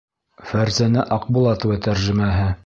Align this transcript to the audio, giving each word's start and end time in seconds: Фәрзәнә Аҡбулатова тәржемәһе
Фәрзәнә 0.51 1.03
Аҡбулатова 1.17 1.79
тәржемәһе 1.89 2.51